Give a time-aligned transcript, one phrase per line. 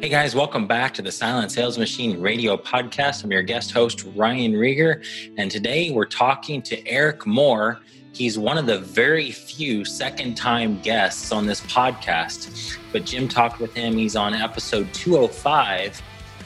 [0.00, 3.22] Hey guys, welcome back to the Silent Sales Machine radio podcast.
[3.22, 5.04] I'm your guest host, Ryan Rieger,
[5.36, 7.80] and today we're talking to Eric Moore.
[8.14, 12.78] He's one of the very few second time guests on this podcast.
[12.92, 13.92] But Jim talked with him.
[13.92, 16.00] He's on episode 205.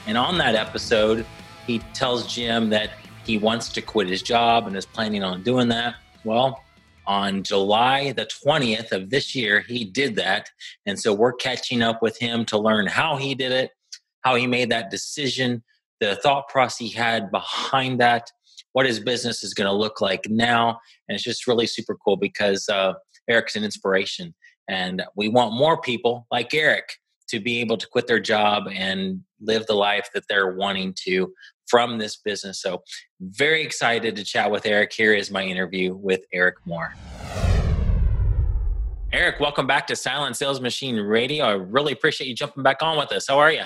[0.09, 1.25] And on that episode,
[1.65, 2.91] he tells Jim that
[3.25, 5.95] he wants to quit his job and is planning on doing that.
[6.25, 6.64] Well,
[7.07, 10.49] on July the 20th of this year, he did that.
[10.87, 13.71] And so we're catching up with him to learn how he did it,
[14.23, 15.63] how he made that decision,
[16.01, 18.31] the thought process he had behind that,
[18.73, 20.81] what his business is going to look like now.
[21.09, 22.95] And it's just really super cool because uh,
[23.29, 24.35] Eric's an inspiration.
[24.69, 29.21] And we want more people like Eric to be able to quit their job and
[29.41, 31.33] live the life that they're wanting to
[31.67, 32.61] from this business.
[32.61, 32.83] So,
[33.21, 34.93] very excited to chat with Eric.
[34.93, 36.95] Here is my interview with Eric Moore.
[39.13, 41.45] Eric, welcome back to Silent Sales Machine Radio.
[41.45, 43.29] I really appreciate you jumping back on with us.
[43.29, 43.63] How are you?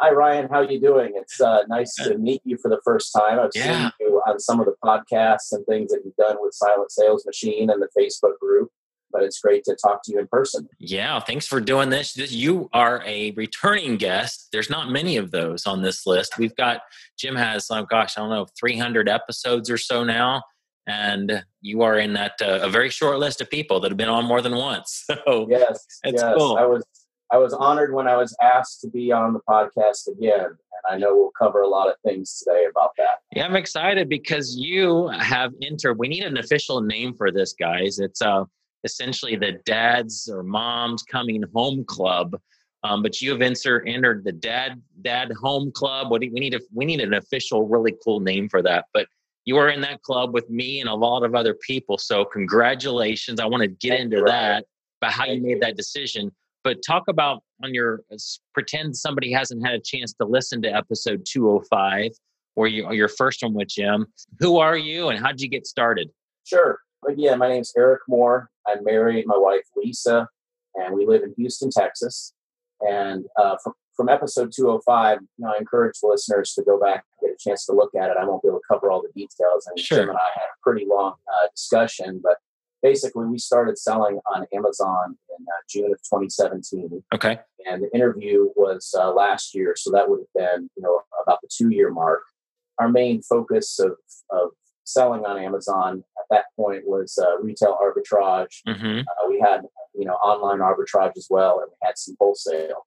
[0.00, 0.48] Hi, Ryan.
[0.50, 1.12] How are you doing?
[1.14, 3.40] It's uh, nice to meet you for the first time.
[3.40, 3.84] I've yeah.
[3.84, 7.24] seen you on some of the podcasts and things that you've done with Silent Sales
[7.24, 8.70] Machine and the Facebook group
[9.12, 10.68] but it's great to talk to you in person.
[10.78, 12.16] Yeah, thanks for doing this.
[12.16, 14.48] You are a returning guest.
[14.52, 16.38] There's not many of those on this list.
[16.38, 16.80] We've got
[17.18, 20.42] Jim has, oh gosh, I don't know, 300 episodes or so now,
[20.86, 24.08] and you are in that uh, a very short list of people that have been
[24.08, 25.04] on more than once.
[25.26, 26.34] So yes, it's yes.
[26.36, 26.56] cool.
[26.56, 26.84] I was
[27.32, 30.44] I was honored when I was asked to be on the podcast again.
[30.44, 33.18] And I know we'll cover a lot of things today about that.
[33.34, 35.98] Yeah, I'm excited because you have entered.
[35.98, 37.98] We need an official name for this, guys.
[37.98, 38.44] It's uh
[38.86, 42.40] essentially the dads or moms coming home club.
[42.84, 46.10] Um, but you have insert, entered the dad dad home club.
[46.10, 48.86] What do, we need a we need an official, really cool name for that.
[48.94, 49.08] But
[49.44, 51.98] you are in that club with me and a lot of other people.
[51.98, 53.40] So congratulations!
[53.40, 54.64] I want to get Thank into that
[55.00, 56.30] about how Thank you made that decision.
[56.64, 58.02] But talk about on your
[58.54, 62.12] pretend somebody hasn't had a chance to listen to episode 205
[62.56, 64.06] or your, your first one with Jim.
[64.40, 66.10] Who are you and how did you get started?
[66.44, 66.78] Sure.
[67.08, 68.50] Again, my name is Eric Moore.
[68.66, 70.28] I'm married, my wife Lisa,
[70.74, 72.34] and we live in Houston, Texas.
[72.80, 77.28] And uh, from, from episode 205, you know, I encourage listeners to go back and
[77.28, 78.16] get a chance to look at it.
[78.20, 79.68] I won't be able to cover all the details.
[79.68, 79.98] And sure.
[79.98, 82.38] Jim and I had a pretty long uh, discussion, but
[82.82, 87.04] basically we started selling on Amazon in uh, June of 2017.
[87.14, 87.38] Okay.
[87.70, 91.40] And the interview was uh, last year, so that would have been, you know, about
[91.40, 92.22] the two year mark.
[92.78, 93.92] Our main focus of,
[94.30, 94.50] of
[94.86, 98.62] selling on Amazon at that point was uh, retail arbitrage.
[98.66, 99.00] Mm-hmm.
[99.00, 99.62] Uh, we had
[99.94, 102.86] you know online arbitrage as well, and we had some wholesale.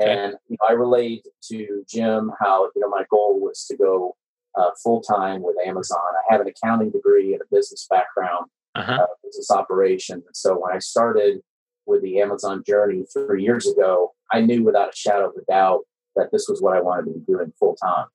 [0.00, 0.10] Okay.
[0.10, 4.16] And you know, I relayed to Jim how you know my goal was to go
[4.56, 5.98] uh, full time with Amazon.
[5.98, 8.92] I have an accounting degree and a business background, uh-huh.
[9.02, 11.40] Uh, business operations, and so when I started
[11.86, 15.80] with the Amazon journey three years ago, I knew without a shadow of a doubt
[16.16, 18.06] that this was what I wanted to be doing full time.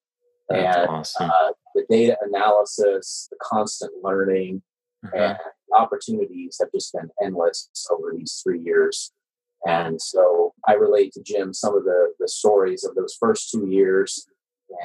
[0.49, 1.31] and awesome.
[1.31, 4.61] uh, the data analysis, the constant learning,
[5.05, 5.17] mm-hmm.
[5.17, 5.37] and
[5.77, 9.11] opportunities have just been endless over these three years.
[9.65, 13.67] And so I relate to Jim some of the the stories of those first two
[13.67, 14.27] years,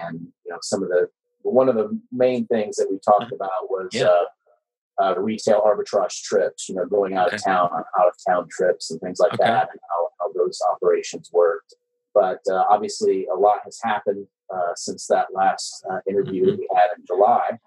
[0.01, 1.09] and you know some of the
[1.43, 3.35] one of the main things that we talked mm-hmm.
[3.35, 4.05] about was yeah.
[4.05, 6.69] uh, uh, retail arbitrage trips.
[6.69, 7.37] You know, going out okay.
[7.37, 9.45] of town on out of town trips and things like okay.
[9.45, 11.75] that, and how, how those operations worked.
[12.15, 16.59] But uh, obviously, a lot has happened uh, since that last uh, interview mm-hmm.
[16.59, 17.59] we had in July.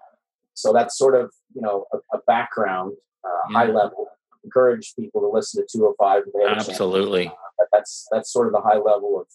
[0.54, 2.94] So that's sort of you know a, a background,
[3.24, 3.58] uh, yeah.
[3.58, 4.08] high level.
[4.44, 6.24] Encourage people to listen to 205.
[6.56, 7.28] Absolutely.
[7.28, 9.26] Uh, that's that's sort of the high level of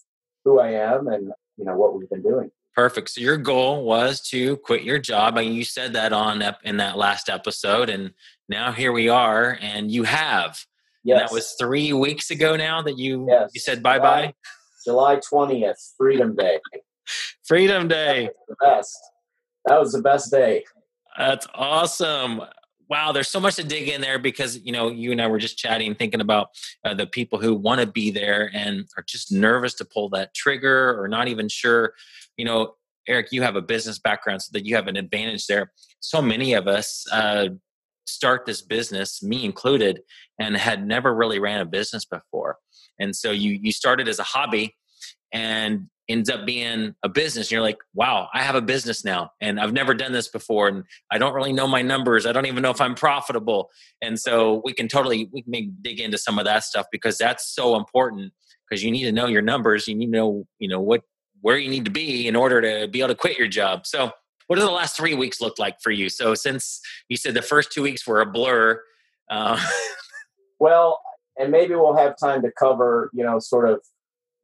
[0.43, 2.51] who I am and you know what we've been doing.
[2.77, 3.09] Perfect.
[3.09, 6.95] So your goal was to quit your job, and you said that on in that
[6.95, 8.13] last episode, and
[8.47, 10.63] now here we are, and you have.
[11.03, 11.19] Yes.
[11.19, 13.49] And that was three weeks ago now that you yes.
[13.53, 14.33] you said bye bye.
[14.85, 16.59] July twentieth, Freedom Day.
[17.45, 18.29] Freedom Day.
[18.47, 18.97] the best.
[19.65, 20.63] That was the best day.
[21.17, 22.41] That's awesome.
[22.89, 25.39] Wow, there's so much to dig in there because you know you and I were
[25.39, 26.49] just chatting, thinking about
[26.85, 30.33] uh, the people who want to be there and are just nervous to pull that
[30.33, 31.93] trigger or not even sure.
[32.37, 32.75] You know,
[33.07, 35.71] Eric, you have a business background, so that you have an advantage there.
[35.99, 37.49] So many of us uh,
[38.05, 40.01] start this business, me included,
[40.39, 42.57] and had never really ran a business before.
[42.99, 44.75] And so you you started as a hobby,
[45.33, 47.47] and ends up being a business.
[47.47, 50.67] And you're like, wow, I have a business now and I've never done this before.
[50.67, 52.25] And I don't really know my numbers.
[52.25, 53.69] I don't even know if I'm profitable.
[54.01, 57.47] And so we can totally, we can dig into some of that stuff because that's
[57.47, 58.33] so important
[58.69, 59.87] because you need to know your numbers.
[59.87, 61.01] You need to know, you know, what,
[61.41, 63.85] where you need to be in order to be able to quit your job.
[63.85, 64.11] So
[64.47, 66.09] what do the last three weeks look like for you?
[66.09, 66.79] So since
[67.09, 68.81] you said the first two weeks were a blur,
[69.29, 69.61] uh,
[70.59, 71.01] well,
[71.37, 73.81] and maybe we'll have time to cover, you know, sort of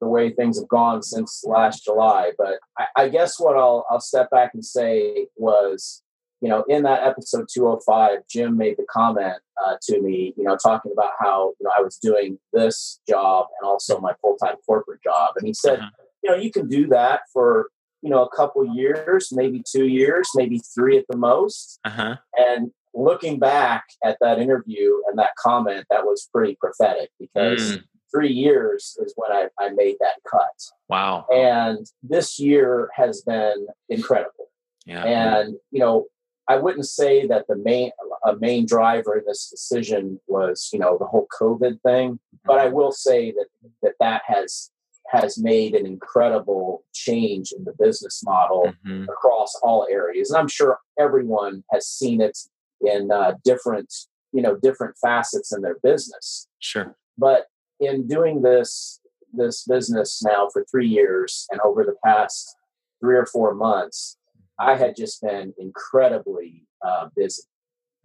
[0.04, 2.32] the way things have gone since last July.
[2.38, 6.04] But I, I guess what I'll I'll step back and say was,
[6.42, 10.58] you know, in that episode 205, Jim made the comment uh, to me, you know,
[10.58, 14.56] talking about how you know I was doing this job and also my full time
[14.66, 15.90] corporate job, and he said, uh-huh.
[16.24, 17.70] you know, you can do that for
[18.02, 22.18] you know a couple years, maybe two years, maybe three at the most, uh-huh.
[22.38, 27.84] and looking back at that interview and that comment, that was pretty prophetic because mm.
[28.14, 30.72] Three years is when I, I made that cut.
[30.90, 31.26] Wow.
[31.34, 34.50] And this year has been incredible.
[34.86, 35.04] Yeah.
[35.04, 36.06] And, you know,
[36.48, 37.92] I wouldn't say that the main
[38.26, 42.68] a main driver in this decision was, you know, the whole COVID thing, but I
[42.68, 43.48] will say that
[43.82, 44.70] that that has
[45.08, 49.04] has made an incredible change in the business model mm-hmm.
[49.04, 50.32] across all areas.
[50.32, 52.38] And I'm sure everyone has seen it
[52.82, 53.94] in uh, different
[54.34, 57.46] you know different facets in their business sure but
[57.86, 59.00] in doing this
[59.34, 62.56] this business now for three years and over the past
[63.00, 64.18] three or four months
[64.60, 67.44] i had just been incredibly uh, busy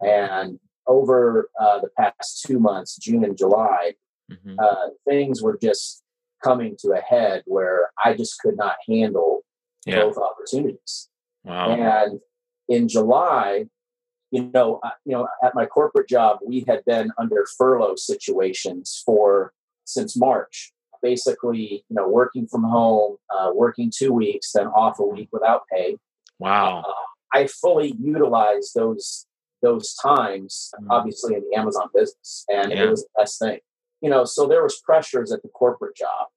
[0.01, 3.93] and over uh, the past two months june and july
[4.31, 4.55] mm-hmm.
[4.59, 6.03] uh, things were just
[6.43, 9.41] coming to a head where i just could not handle
[9.85, 10.01] yeah.
[10.01, 11.09] both opportunities
[11.43, 11.71] wow.
[11.71, 12.19] and
[12.67, 13.65] in july
[14.31, 19.53] you know, you know, at my corporate job, we had been under furlough situations for
[19.93, 20.71] since March.
[21.01, 25.61] Basically, you know, working from home, uh, working two weeks, then off a week without
[25.71, 25.95] pay.
[26.39, 26.83] Wow!
[26.85, 29.25] Uh, I fully utilized those
[29.61, 30.87] those times, mm.
[30.89, 32.83] obviously in the Amazon business, and yeah.
[32.83, 33.59] it was the best thing.
[34.01, 36.27] You know, so there was pressures at the corporate job.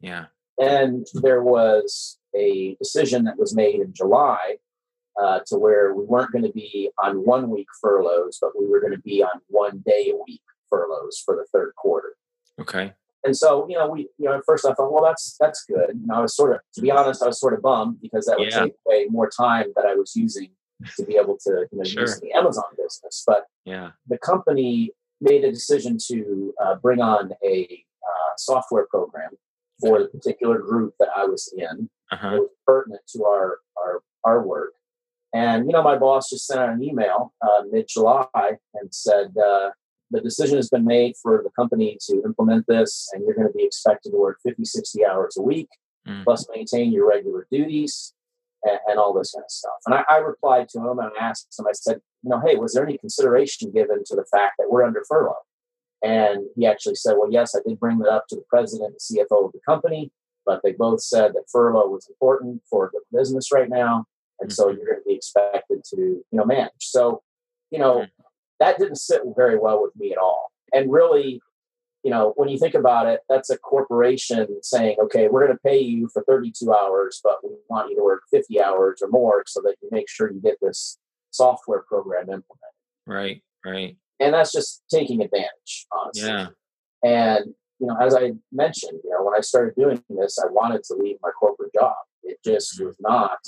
[0.00, 0.26] Yeah.
[0.58, 4.56] And there was a decision that was made in July
[5.20, 8.80] uh, to where we weren't going to be on one week furloughs, but we were
[8.80, 12.14] going to be on one day a week furloughs for the third quarter.
[12.60, 12.92] Okay.
[13.22, 15.90] And so, you know, we, you know, at first I thought, well, that's that's good.
[16.00, 18.26] You know, I was sort of, to be honest, I was sort of bummed because
[18.26, 18.60] that would yeah.
[18.60, 20.50] take away more time that I was using
[20.96, 22.02] to be able to, you know, sure.
[22.02, 23.22] use the Amazon business.
[23.26, 29.30] But yeah, the company made a decision to uh, bring on a uh, software program
[29.80, 31.90] for the particular group that I was in.
[32.10, 32.36] Uh-huh.
[32.36, 34.72] It was pertinent to our our our work,
[35.32, 38.26] and, you know, my boss just sent out an email uh, mid July
[38.74, 39.70] and said, uh,
[40.10, 43.56] the decision has been made for the company to implement this, and you're going to
[43.56, 45.68] be expected to work 50, 60 hours a week,
[46.06, 46.24] mm.
[46.24, 48.12] plus maintain your regular duties
[48.64, 49.72] and, and, all this kind of stuff.
[49.86, 52.56] And I, I replied to him and I asked him, I said, you know, hey,
[52.56, 55.34] was there any consideration given to the fact that we're under furlough?
[56.02, 59.18] And he actually said, well, yes, I did bring that up to the president and
[59.18, 60.10] CFO of the company,
[60.44, 64.06] but they both said that furlough was important for the business right now
[64.40, 64.76] and so mm-hmm.
[64.76, 67.22] you're going to be expected to you know manage so
[67.70, 68.22] you know mm-hmm.
[68.60, 70.52] That didn't sit very well with me at all.
[70.72, 71.40] And really
[72.02, 75.62] you know when you think about it that's a corporation saying okay we're going to
[75.62, 79.42] pay you for 32 hours but we want you to work 50 hours or more
[79.46, 80.98] so that you make sure you get this
[81.30, 82.46] software program implemented.
[83.06, 83.96] Right right.
[84.18, 86.28] And that's just taking advantage honestly.
[86.28, 86.46] Yeah.
[87.04, 90.82] And you know as i mentioned you know when i started doing this i wanted
[90.84, 91.96] to leave my corporate job.
[92.22, 92.86] It just mm-hmm.
[92.86, 93.38] was not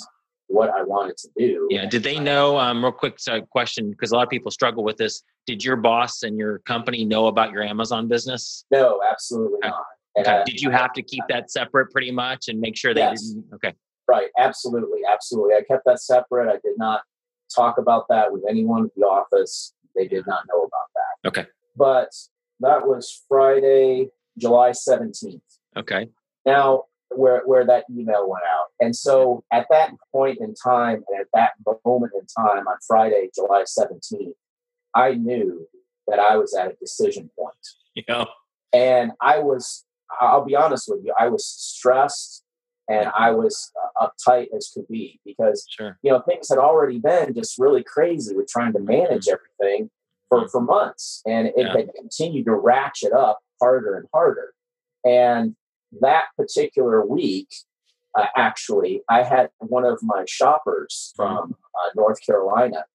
[0.53, 1.67] what I wanted to do.
[1.71, 1.87] Yeah.
[1.87, 2.57] Did they know?
[2.57, 3.17] Um, real quick
[3.49, 5.23] question, because a lot of people struggle with this.
[5.47, 8.63] Did your boss and your company know about your Amazon business?
[8.71, 9.69] No, absolutely okay.
[9.69, 9.85] not.
[10.19, 10.43] Okay.
[10.45, 13.21] Did you have to keep that separate pretty much and make sure they yes.
[13.21, 13.45] didn't?
[13.55, 13.73] Okay.
[14.07, 14.29] Right.
[14.37, 14.99] Absolutely.
[15.11, 15.55] Absolutely.
[15.55, 16.49] I kept that separate.
[16.49, 17.01] I did not
[17.53, 19.73] talk about that with anyone at the office.
[19.95, 21.27] They did not know about that.
[21.29, 21.49] Okay.
[21.75, 22.09] But
[22.59, 25.41] that was Friday, July 17th.
[25.77, 26.09] Okay.
[26.45, 28.67] Now, where where that email went out.
[28.79, 31.51] And so at that point in time and at that
[31.85, 34.33] moment in time on Friday, July 17th,
[34.95, 35.67] I knew
[36.07, 37.55] that I was at a decision point.
[37.95, 38.25] Yeah.
[38.73, 39.85] And I was
[40.19, 42.43] I'll be honest with you, I was stressed
[42.89, 45.97] and I was uh, uptight as could be because sure.
[46.01, 49.89] you know things had already been just really crazy with trying to manage everything
[50.29, 50.47] for, mm-hmm.
[50.49, 51.77] for months and it yeah.
[51.77, 54.53] had continued to ratchet up harder and harder
[55.05, 55.55] and
[56.01, 57.49] that particular week,
[58.15, 61.35] uh, actually, I had one of my shoppers mm-hmm.
[61.35, 62.85] from uh, North Carolina.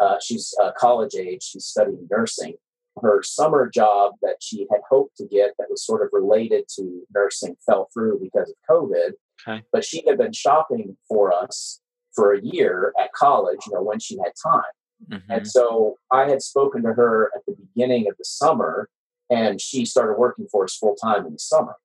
[0.00, 1.42] Uh, she's uh, college age.
[1.42, 2.54] She's studying nursing.
[3.00, 7.02] Her summer job that she had hoped to get that was sort of related to
[7.14, 9.12] nursing fell through because of COVID.
[9.46, 9.62] Okay.
[9.72, 11.80] But she had been shopping for us
[12.14, 14.62] for a year at college, you know, when she had time.
[15.10, 15.32] Mm-hmm.
[15.32, 18.88] And so I had spoken to her at the beginning of the summer,
[19.30, 21.76] and she started working for us full time in the summer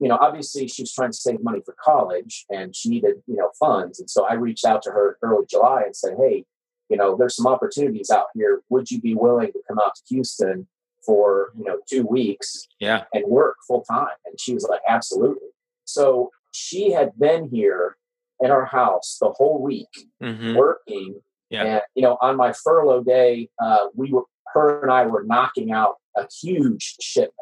[0.00, 3.36] you know, obviously she was trying to save money for college and she needed, you
[3.36, 4.00] know, funds.
[4.00, 6.44] And so I reached out to her early July and said, Hey,
[6.88, 8.62] you know, there's some opportunities out here.
[8.68, 10.66] Would you be willing to come out to Houston
[11.04, 13.04] for, you know, two weeks yeah.
[13.12, 14.08] and work full time?
[14.26, 15.48] And she was like, absolutely.
[15.84, 17.96] so she had been here
[18.40, 19.88] in our house the whole week
[20.22, 20.54] Mm-hmm.
[20.54, 21.20] working.
[21.50, 21.64] Yeah.
[21.64, 24.24] And you know, on my furlough day, uh, we were
[24.54, 27.34] her and I were knocking out a huge shipment.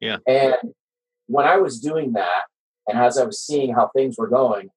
[0.00, 0.18] Yeah.
[0.26, 0.54] And
[1.28, 2.44] when I was doing that,
[2.88, 4.70] and as I was seeing how things were going,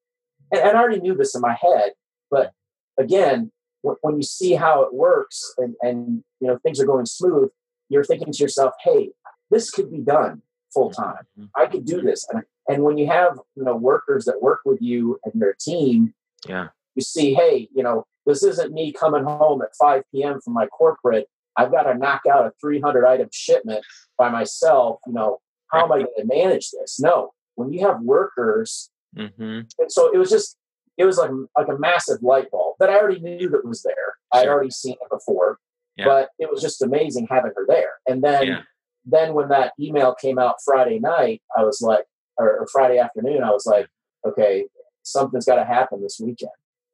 [0.51, 1.93] and, and I already knew this in my head,
[2.29, 2.51] but
[3.00, 7.05] again, when, when you see how it works and, and you know things are going
[7.05, 7.50] smooth,
[7.89, 9.12] you're thinking to yourself, "Hey,
[9.50, 10.41] this could be done
[10.74, 11.25] full time.
[11.39, 11.50] Mhm.
[11.55, 14.81] I could do this." And and when you have you know workers that work with
[14.81, 16.13] you and your team,
[16.48, 16.67] Yeah.
[16.96, 20.39] you see, hey, you know, this isn't me coming home at 5 p.m.
[20.41, 21.27] from my corporate.
[21.58, 23.84] I've got to knock out a 300 item shipment
[24.17, 25.00] by myself.
[25.08, 25.39] You know,
[25.72, 27.00] how am I going to manage this?
[27.00, 29.60] No, when you have workers, Mm-hmm.
[29.78, 30.56] and so it was just,
[30.98, 34.16] it was like like a massive light bulb that I already knew that was there.
[34.32, 35.60] I'd already seen it before,
[35.98, 36.06] Yeah.
[36.06, 37.96] but it was just amazing having her there.
[38.08, 38.62] And then, Yeah.
[39.04, 42.06] then when that email came out Friday night, I was like,
[42.38, 43.88] or, or Friday afternoon, I was like,
[44.25, 44.68] okay,
[45.04, 46.51] something's got to happen this weekend.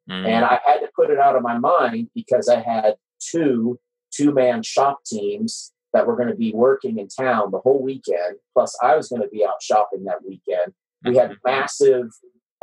[0.10, 0.25] Mm-hmm.
[0.25, 3.79] And I had to put it out of my mind because I had two
[4.12, 8.38] two man shop teams that were going to be working in town the whole weekend.
[8.53, 10.74] Plus, I was going to be out shopping that weekend.
[11.06, 11.38] We had Mhm.
[11.46, 12.10] massive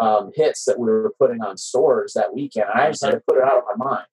[0.00, 2.66] um, hits that we were putting on stores that weekend.
[2.74, 4.06] I just had to put it out of my mind.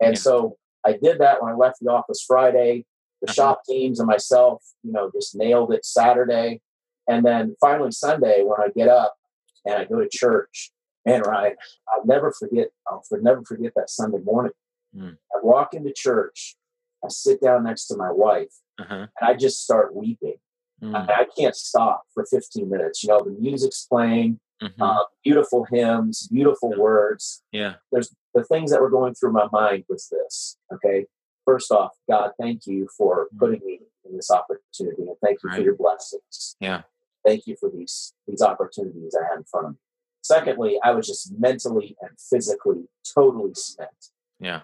[0.00, 0.20] And Yeah.
[0.20, 2.86] so I did that when I left the office Friday.
[3.20, 3.32] The Uh-huh.
[3.34, 6.60] shop teams and myself, you know, just nailed it Saturday.
[7.08, 9.16] And then finally Sunday, when I get up
[9.64, 10.72] and I go to church,
[11.04, 11.56] man, Ryan,
[11.88, 12.68] I'll never forget.
[12.86, 14.52] I'll never forget that Sunday morning.
[14.94, 15.18] Mm.
[15.34, 16.56] I walk into church.
[17.04, 18.94] I sit down next to my wife, Uh-huh.
[18.94, 20.36] and I just start weeping.
[20.82, 20.94] Mm.
[20.94, 23.02] I, I can't stop for 15 minutes.
[23.04, 24.72] You know, the music's playing, Mhm.
[24.80, 27.42] uh, beautiful hymns, beautiful words.
[27.52, 27.74] yeah.
[27.92, 30.56] There's the things that were going through my mind was this.
[30.72, 31.06] Okay,
[31.44, 35.56] first off, God, thank you for putting me in this opportunity, and thank you for
[35.60, 35.64] Mm.
[35.64, 36.56] Your blessings.
[36.60, 36.82] Yeah.
[37.24, 39.78] Thank you for these these opportunities I had in front of me.
[40.22, 44.10] Secondly, I was just mentally and physically totally spent.
[44.40, 44.62] Yeah.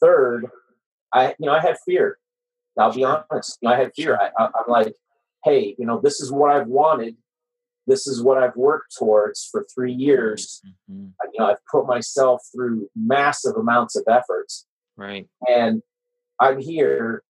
[0.00, 0.50] Third,
[1.12, 2.18] I you know I had fear.
[2.78, 3.58] I'll be honest.
[3.60, 4.16] You know, I had fear.
[4.18, 4.94] I, I, I'm like,
[5.44, 7.16] hey, you know, this is what I've wanted.
[7.86, 10.62] This is what I've worked towards for three years.
[10.90, 11.12] Mhm.
[11.20, 15.28] I- You know, I've put myself through massive amounts of efforts, Right.
[15.48, 15.82] and
[16.38, 17.22] I'm here,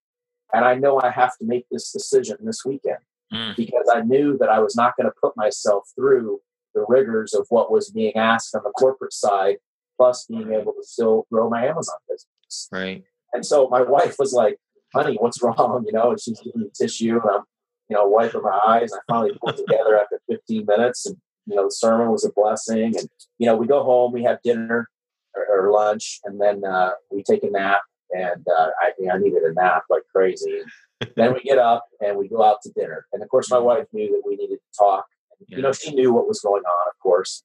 [0.53, 2.99] and I know I have to make this decision this weekend
[3.33, 3.57] Mm.
[3.57, 6.43] because I knew that I was not going to put myself through
[6.75, 9.59] the rigors of what was being asked on the corporate side,
[9.97, 12.69] plus being able to still grow my Amazon business.
[12.71, 13.05] Right.
[13.33, 14.57] And so my wife was like,
[14.95, 15.85] honey, what's wrong?
[15.87, 17.43] You know, and she's giving me tissue and I'm,
[17.89, 18.93] you know, wiping my eyes.
[18.93, 22.33] And I finally pulled together after 15 minutes and, you know, the sermon was a
[22.33, 22.97] blessing.
[22.97, 23.09] And,
[23.39, 24.89] you know, we go home, we have dinner
[25.35, 27.81] or, or lunch, and then uh, we take a nap.
[28.13, 30.63] And uh, I, I needed a nap like crazy.
[31.17, 33.07] Then we get up and we go out to dinner.
[33.15, 35.07] And of course, my wife knew that we needed to talk.
[35.39, 37.43] And, You know, she knew what was going on, of course.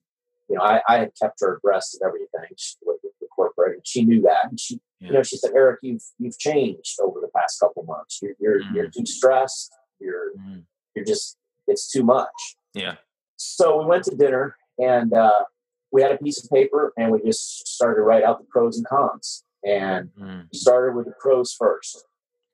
[0.50, 3.76] You know, I, I had kept her abreast of everything she- with with the corporate,
[3.78, 4.46] and she knew that.
[4.50, 5.08] And she, Yeah.
[5.10, 8.20] you know, she said, Eric, you've you've changed over the past couple months.
[8.22, 9.72] You're you're, you're too stressed.
[10.00, 10.64] You're Mm.
[10.96, 11.38] you're just
[11.68, 12.38] it's too much.
[12.74, 12.96] Yeah.
[13.38, 15.44] So we went to dinner and uh,
[15.92, 18.78] we had a piece of paper and we just started to write out the pros
[18.78, 19.44] and cons.
[19.66, 20.48] And Mm.
[20.52, 22.06] we started with the pros first.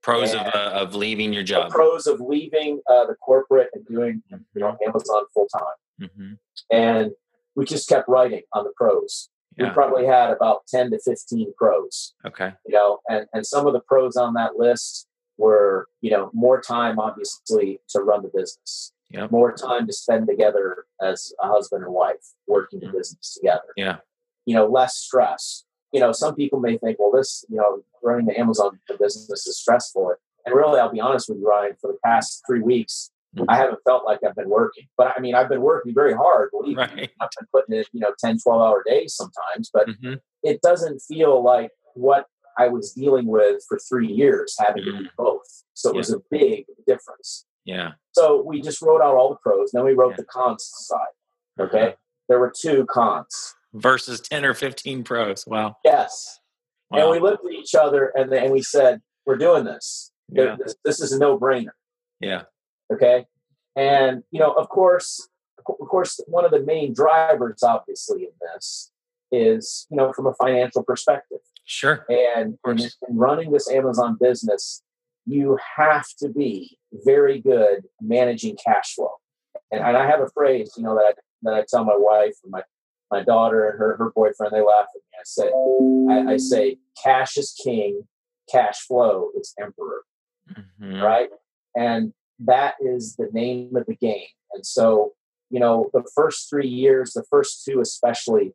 [0.01, 1.71] Pros of uh, of leaving your The job.
[1.71, 6.09] pros of leaving uh, the corporate and doing you know Amazon full time.
[6.15, 6.33] hmm
[6.71, 7.11] And
[7.55, 9.29] we just kept writing on the pros.
[9.57, 12.13] We probably had about 10 to 15 pros.
[12.25, 12.53] Okay.
[12.65, 16.61] you know and and some of the pros on that list were you know more
[16.61, 19.29] time obviously to run the business Yep.
[19.29, 22.93] more time to spend together as a husband and wife working the Mhm.
[22.93, 23.97] business together Yeah.
[24.45, 28.25] you know less stress you know some people may think well this you know running
[28.27, 30.13] the amazon business is stressful
[30.45, 33.11] and really i'll be honest with you ryan for the past three weeks.
[33.47, 36.49] I haven't felt like i've been working but i mean i've been working very hard
[36.51, 36.83] believe me.
[37.21, 40.99] I've been putting in you know 10 12 hour days sometimes but hmm it doesn't
[40.99, 42.25] feel like what
[42.57, 45.45] I was dealing with for three years, having to do both.
[45.75, 47.45] So it was a big difference.
[47.63, 47.91] Yeah.
[48.13, 50.15] So we just wrote out all the pros, then we wrote Yeah.
[50.17, 50.97] the cons side.
[51.59, 51.63] Uh-huh.
[51.65, 51.95] Okay.
[52.27, 53.53] There were two cons.
[53.73, 55.45] Versus ten or fifteen pros.
[55.47, 55.77] Wow.
[55.85, 56.39] Yes.
[56.91, 60.11] And we looked at each other and, and we said, We're doing this.
[60.29, 60.55] Yeah.
[60.57, 61.73] This, this is a no brainer.
[62.19, 62.43] Yeah.
[62.91, 63.25] Okay.
[63.75, 65.29] And, you know, of course,
[65.59, 68.91] of course, one of the main drivers, obviously, in this
[69.31, 71.39] is, you know, from a financial perspective.
[71.65, 72.05] Sure.
[72.09, 74.83] And in, in running this Amazon business,
[75.25, 79.11] you have to be very good managing cash flow.
[79.71, 82.35] And, and I have a phrase, you know, that I, that I tell my wife
[82.43, 82.63] and my,
[83.09, 85.17] my daughter and her, her boyfriend, they laugh at me.
[85.19, 85.51] I say,
[86.29, 88.07] I, I say, cash is king,
[88.51, 90.01] cash flow is emperor
[90.81, 91.01] Mhm.
[91.01, 91.29] right?
[91.75, 92.13] And
[92.45, 94.27] that is the name of the game.
[94.53, 95.13] And so
[95.51, 98.53] you know, the first three years, the first two especially,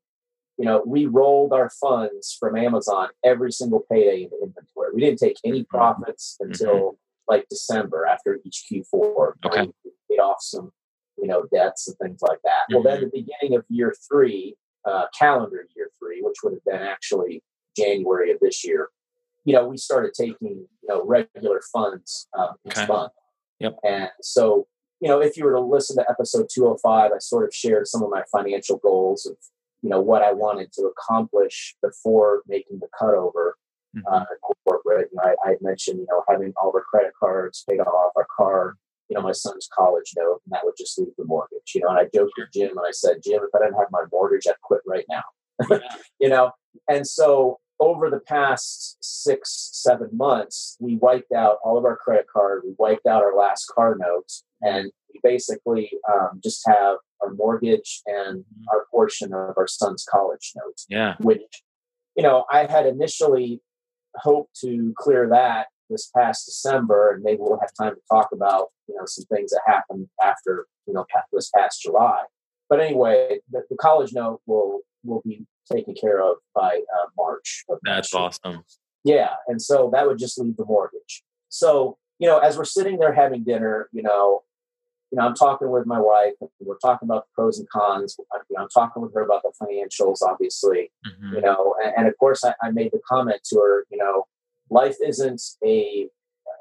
[0.57, 4.93] you know, we rolled our funds from Amazon every single payday into inventory.
[4.95, 5.77] We didn't take any mm-hmm.
[5.77, 6.97] profits until mm-hmm.
[7.29, 9.33] like December after each Q4.
[9.45, 9.71] Okay.
[9.85, 10.73] We paid off some,
[11.19, 12.63] you know, debts and things like that.
[12.71, 12.75] Mm-hmm.
[12.75, 13.11] Well, then mm-hmm.
[13.13, 17.43] the beginning of year three, uh, calendar year three, which would have been actually
[17.77, 18.89] January of this year,
[19.45, 22.87] you know, we started taking, you know, regular funds um, each okay.
[22.87, 23.13] month.
[23.61, 23.77] Yep.
[23.85, 24.67] And so,
[25.01, 28.03] you know, if you were to listen to episode 205, I sort of shared some
[28.03, 29.37] of my financial goals of,
[29.83, 33.53] you know, what I wanted to accomplish before making the cutover
[33.97, 34.13] mm-hmm.
[34.13, 34.25] uh,
[34.65, 35.11] corporate.
[35.13, 38.77] Know, I, I mentioned, you know, having all our credit cards paid off, our car,
[39.09, 41.73] you know, my son's college note, and that would just leave the mortgage.
[41.75, 43.89] You know, and I joked with Jim and I said, Jim, if I didn't have
[43.91, 45.23] my mortgage, I'd quit right now.
[45.71, 45.79] Yeah.
[46.21, 46.53] you know,
[46.89, 52.27] and so over the past six, seven months, we wiped out all of our credit
[52.33, 57.35] card, we wiped out our last car notes, and we basically um, just have our
[57.35, 58.65] mortgage and mm-hmm.
[58.73, 60.87] our portion of our son's college notes.
[60.89, 61.17] Yeah.
[61.21, 61.43] Which,
[62.17, 63.61] you know, I had initially
[64.17, 68.69] hoped to clear that this past December, and maybe we'll have time to talk about,
[68.89, 72.23] you know, some things that happened after, you know, this past July.
[72.69, 77.65] But anyway, the, the college note will will be taken care of by uh, March.
[77.85, 78.65] That's awesome.
[79.05, 81.23] Yeah, and so that would just leave the mortgage.
[81.49, 84.43] So you know, as we're sitting there having dinner, you know,
[85.11, 86.33] you know, I'm talking with my wife.
[86.61, 88.17] We're talking about the pros and cons.
[88.19, 90.91] You know, I'm talking with her about the financials, obviously.
[91.07, 91.35] Mm-hmm.
[91.37, 93.87] You know, and, and, of course, I, I made the comment to her.
[93.91, 94.25] You know,
[94.71, 96.09] life isn't a,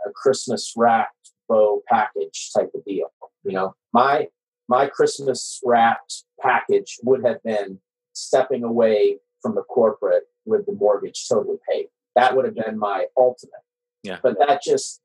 [0.06, 3.12] a Christmas wrapped bow package type of deal.
[3.44, 4.28] You know, my
[4.68, 7.80] my Christmas wrapped package would have been
[8.16, 11.88] stepping away from the corporate with the mortgage totally paid.
[12.16, 13.54] That would have been my ultimate.
[14.04, 14.18] Yeah.
[14.24, 15.02] But that just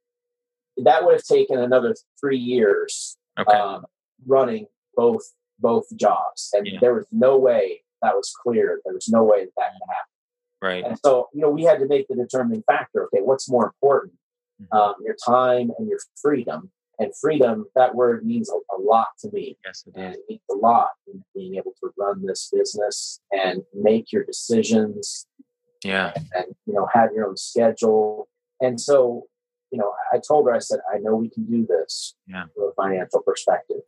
[0.77, 3.53] that would have taken another three years okay.
[3.53, 3.85] um,
[4.27, 5.23] running both
[5.59, 6.79] both jobs, and yeah.
[6.81, 8.81] there was no way that was clear.
[8.85, 10.11] There was no way that, that could happen.
[10.63, 10.85] Right.
[10.85, 13.07] And so you know we had to make the determining factor.
[13.07, 14.15] Okay, what's more important,
[14.63, 14.77] mm-hmm.
[14.77, 16.71] um, your time and your freedom,
[17.01, 19.57] and freedom, that word means a, a lot to me.
[19.65, 20.15] Yes, it does.
[20.15, 25.27] it means a lot in being able to run this business and make your decisions.
[25.83, 26.13] Yeah.
[26.15, 28.29] And, and, you know, have your own schedule.
[28.61, 29.27] And so,
[29.73, 32.45] you know, I told her, I said, I know we can do this yeah.
[32.55, 33.81] from a financial perspective.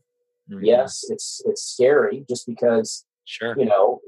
[0.50, 0.64] Mm-hmm.
[0.64, 4.00] Yes, it's it's scary just because sure, you know,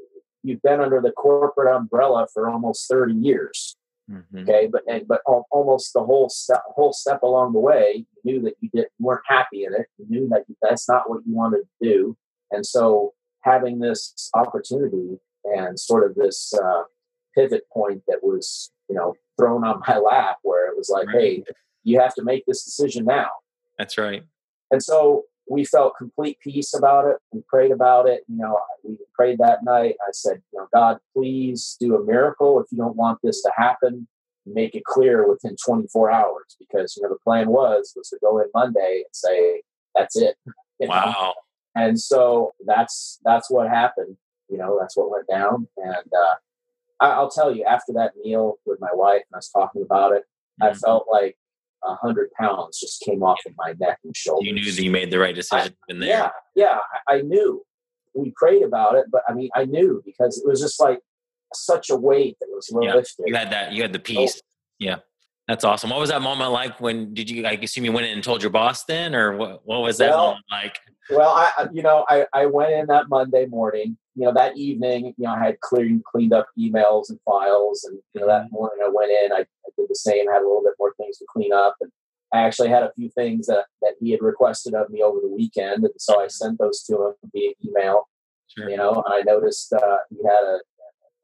[0.42, 3.76] you've been under the corporate umbrella for almost 30 years.
[4.10, 4.40] Mm-hmm.
[4.40, 8.42] Okay, but and, but almost the whole step whole step along the way, you knew
[8.42, 9.86] that you did you weren't happy in it.
[9.98, 12.16] You knew that that's not what you wanted to do,
[12.50, 16.82] and so having this opportunity and sort of this uh,
[17.34, 21.16] pivot point that was you know thrown on my lap, where it was like, right.
[21.16, 21.44] hey,
[21.82, 23.28] you have to make this decision now.
[23.78, 24.22] That's right.
[24.70, 27.16] And so we felt complete peace about it.
[27.32, 28.22] We prayed about it.
[28.28, 29.96] You know, we prayed that night.
[30.06, 32.60] I said, you know, God, please do a miracle.
[32.60, 34.08] If you don't want this to happen,
[34.46, 38.38] make it clear within 24 hours because, you know, the plan was, was to go
[38.38, 39.62] in Monday and say,
[39.94, 40.36] that's it.
[40.80, 40.94] You know?
[40.94, 41.34] Wow.
[41.76, 44.16] And so that's, that's what happened.
[44.48, 45.68] You know, that's what went down.
[45.76, 46.34] And, uh,
[46.98, 50.12] I, will tell you after that meal with my wife and I was talking about
[50.12, 50.24] it,
[50.60, 50.64] mm-hmm.
[50.64, 51.36] I felt like
[51.84, 54.46] a hundred pounds just came off of my neck and shoulders.
[54.46, 56.08] You knew that you made the right decision I, there.
[56.08, 57.64] Yeah, yeah, I, I knew.
[58.14, 61.00] We prayed about it, but I mean, I knew because it was just like
[61.52, 63.24] such a weight that was yeah, lifted.
[63.26, 63.72] You had that.
[63.72, 64.40] You had the peace.
[64.78, 64.96] yeah,
[65.48, 65.90] that's awesome.
[65.90, 66.80] What was that moment like?
[66.80, 67.44] When did you?
[67.46, 69.66] I assume you went in and told your boss then, or what?
[69.66, 70.78] What was that well, moment like?
[71.10, 73.96] Well, I, you know, I, I went in that Monday morning.
[74.16, 77.98] You know, that evening, you know, I had cleaned cleaned up emails and files, and
[78.14, 78.54] you know, that mm-hmm.
[78.54, 79.32] morning I went in.
[79.32, 79.44] I
[79.76, 81.76] did the same, had a little bit more things to clean up.
[81.80, 81.90] And
[82.34, 85.32] I actually had a few things that, that he had requested of me over the
[85.32, 85.84] weekend.
[85.84, 88.08] And so I sent those to him via email,
[88.48, 88.68] sure.
[88.68, 90.58] you know, and I noticed uh, he had a,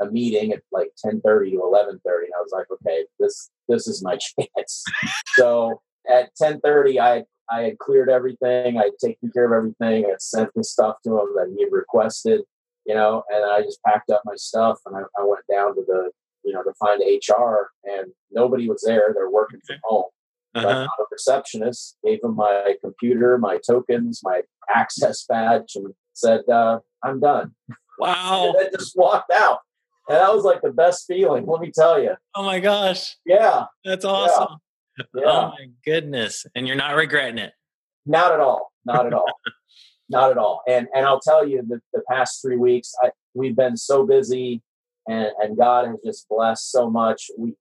[0.05, 2.27] a meeting at like 1030 to 1130.
[2.27, 4.16] And I was like, okay, this, this is my
[4.57, 4.85] chance.
[5.35, 8.79] so at 1030, I, I had cleared everything.
[8.79, 10.07] I had taken care of everything.
[10.07, 12.42] I had sent the stuff to him that he had requested,
[12.87, 15.83] you know, and I just packed up my stuff and I, I went down to
[15.85, 19.12] the you know, to find HR, and nobody was there.
[19.14, 20.11] They're working from home.
[20.54, 20.66] Uh-huh.
[20.66, 24.42] I found a receptionist, gave him my computer, my tokens, my
[24.74, 27.54] access badge, and said, uh, "I'm done."
[27.98, 28.54] Wow!
[28.58, 29.58] and just walked out,
[30.08, 31.44] and that was like the best feeling.
[31.44, 32.14] Let me tell you.
[32.34, 33.14] Oh my gosh!
[33.26, 34.56] Yeah, that's awesome.
[34.98, 35.04] Yeah.
[35.14, 35.22] Yeah.
[35.26, 36.46] Oh my goodness!
[36.54, 37.52] And you're not regretting it?
[38.06, 38.72] Not at all.
[38.86, 39.26] Not at all.
[40.08, 40.62] not at all.
[40.66, 44.62] And and I'll tell you, the, the past three weeks, I, we've been so busy
[45.08, 47.30] and and God has just blessed so much.
[47.38, 47.54] We,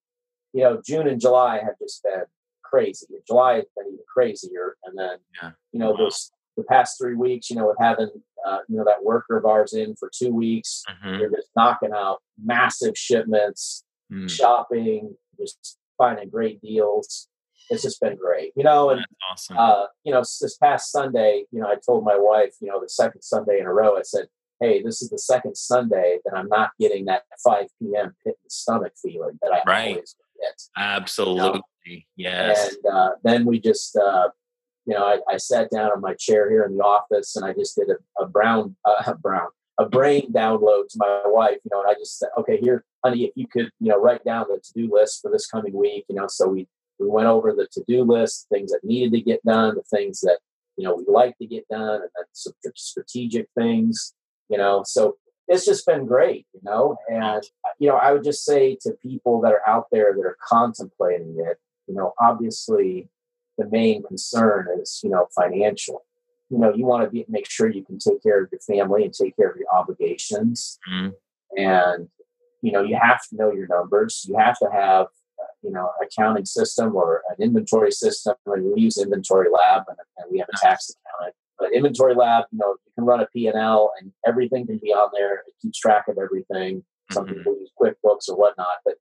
[0.53, 2.23] you know, June and July have just been
[2.69, 3.07] crazy.
[3.27, 5.51] July has been even crazier, and then yeah.
[5.71, 5.97] you know wow.
[5.97, 8.09] those the past three weeks, you know, with having
[8.45, 10.83] uh, you know that worker of ours in for two weeks.
[10.89, 11.19] Mhm.
[11.19, 17.27] They're just knocking out massive shipments, Mm, shopping, just finding great deals.
[17.69, 18.89] It's just been great, you know.
[18.89, 19.55] And awesome.
[19.57, 22.89] uh, you know, this past Sunday, you know, I told my wife, you know, the
[22.89, 24.25] second Sunday in a row, I said,
[24.59, 28.15] "Hey, this is the second Sunday that I'm not getting that 5 p.m.
[28.23, 29.89] pit in the stomach feeling that I Right.
[29.91, 30.25] always get."
[30.77, 31.61] Absolutely.
[32.15, 32.75] Yes.
[32.83, 34.29] And uh, then we just, uh,
[34.85, 37.53] you know, I, I sat down on my chair here in the office, and I
[37.53, 39.47] just did a, a brown, uh, brown,
[39.77, 41.57] a brain download to my wife.
[41.63, 44.23] You know, and I just said, "Okay, here, honey, if you could, you know, write
[44.23, 46.67] down the to-do list for this coming week." You know, so we
[46.99, 50.39] we went over the to-do list, things that needed to get done, the things that
[50.75, 54.13] you know we like to get done, and then some strategic things.
[54.49, 55.17] You know, so
[55.49, 56.45] it's just been great.
[56.53, 57.43] You know, and
[57.79, 61.35] you know, I would just say to people that are out there that are contemplating
[61.39, 61.57] it,
[61.87, 63.09] you know, obviously
[63.57, 66.05] the main concern is, you know, financial.
[66.49, 69.03] You know, you want to be, make sure you can take care of your family
[69.03, 70.79] and take care of your obligations.
[70.89, 71.13] Mhm.
[71.57, 72.09] And,
[72.61, 74.25] you know, you have to know your numbers.
[74.27, 75.07] You have to have,
[75.61, 78.35] you know, accounting system or an inventory system.
[78.47, 81.35] And we use Inventory Lab and, and we have a tax accountant.
[81.59, 85.35] But Inventory Lab, you know, can run a P&L and everything can be on there.
[85.35, 86.83] It keeps track of everything.
[87.11, 87.37] Some Mhm.
[87.37, 88.95] people use QuickBooks or whatnot, but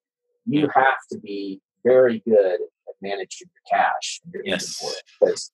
[0.47, 4.81] you have to be very good at managing your cash and your Yes.
[4.81, 5.53] inventory because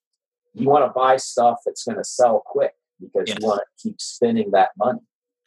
[0.53, 3.39] you want to buy stuff that's going to sell quick because Yes.
[3.41, 5.01] you want to keep spending that money.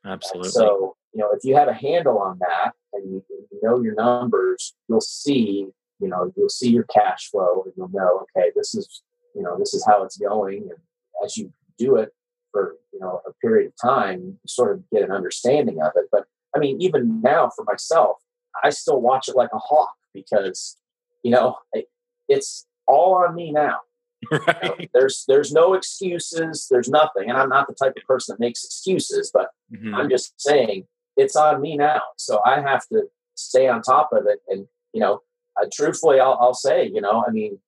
[0.03, 0.49] And Absolutely.
[0.49, 3.95] so, you know, if you have a handle on that and you, you know your
[3.95, 5.67] numbers, you'll see,
[5.99, 9.57] you know, you'll see your cash flow and you'll know, okay, this is, you know,
[9.57, 10.69] this is how it's going.
[10.69, 10.79] And
[11.23, 12.13] as you do it
[12.51, 16.05] for, you know, a period of time, you sort of get an understanding of it.
[16.11, 18.17] But I mean, even now for myself,
[18.63, 20.77] I still watch it like a hawk because,
[21.23, 21.85] you know, it,
[22.27, 23.79] it's all on me now.
[24.31, 26.67] You know, there's there's no excuses.
[26.71, 29.29] There's nothing, and I'm not the type of person that makes excuses.
[29.31, 29.93] But Mhm.
[29.93, 33.03] I'm just saying it's on me now, so I have to
[33.35, 34.39] stay on top of it.
[34.47, 35.21] And you know,
[35.61, 37.59] uh, truthfully, I'll, I'll say, you know, I mean,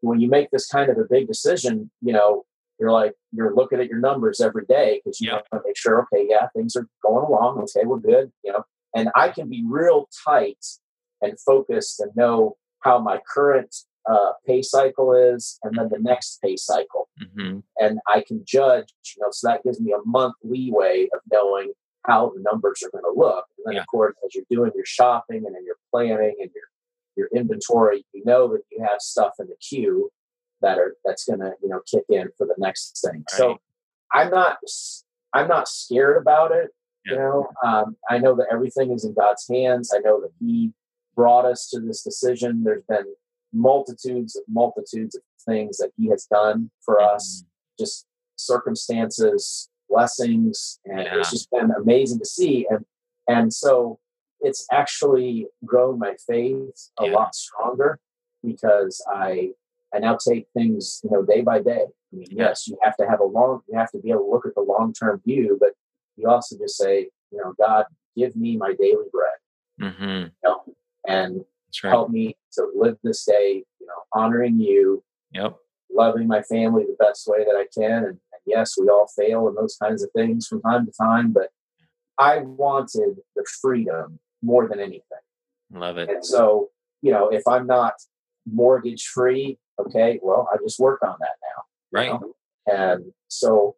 [0.00, 2.44] when you make this kind of a big decision, you know,
[2.78, 5.46] you're like you're looking at your numbers every day because you Yep.
[5.52, 7.58] want to make sure, okay, yeah, things are going along.
[7.60, 8.32] Okay, we're good.
[8.44, 10.64] You know, and I can be real tight
[11.22, 13.74] and focused and know how my current
[14.08, 17.62] uh, pay cycle is, and then the next pay cycle Mhm.
[17.78, 21.72] and I can judge, you know, so that gives me a month leeway of knowing
[22.06, 23.46] how the numbers are going to look.
[23.58, 23.80] And then, Yeah.
[23.80, 26.64] of course, as you're doing your shopping and then you're planning and your
[27.16, 30.10] your inventory, you know that you have stuff in the queue
[30.62, 33.24] that are that's going to you know kick in for the next thing.
[33.28, 33.58] So
[34.12, 34.58] I'm not
[35.32, 36.70] I'm not scared about it.
[37.04, 39.92] You know, um, I know that everything is in God's hands.
[39.94, 40.72] I know that He
[41.14, 42.64] brought us to this decision.
[42.64, 43.04] There's been
[43.52, 47.44] multitudes, of multitudes of things that He has done for us
[47.78, 51.18] just circumstances, blessings, and Yeah.
[51.18, 52.66] it's just been amazing to see.
[52.68, 52.84] And
[53.28, 53.98] and so
[54.40, 57.12] it's actually grown my faith a Yeah.
[57.12, 57.98] lot stronger
[58.42, 59.52] because I
[59.94, 61.84] I now take things you know day by day.
[62.12, 64.30] I mean, yes, you have to have a long, you have to be able to
[64.30, 65.72] look at the long term view, but
[66.16, 70.24] you also just say, you know, God, give me my daily bread, Mhm.
[70.24, 70.62] you know,
[71.06, 71.44] and
[71.84, 71.90] right.
[71.90, 75.56] help me to live this day, you know, honoring you, Yep.
[75.90, 78.04] loving my family the best way that I can.
[78.04, 81.32] And, and yes, we all fail and those kinds of things from time to time,
[81.32, 81.50] but
[82.18, 85.02] I wanted the freedom more than anything.
[85.70, 86.08] Love it.
[86.08, 86.70] And so,
[87.02, 87.94] you know, if I'm not
[88.50, 92.02] mortgage free, okay, well, I just work on that now.
[92.02, 92.20] you Right.
[92.20, 92.34] know?
[92.66, 93.76] And so,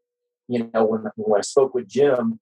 [0.48, 2.40] you know, when, when I spoke with Jim,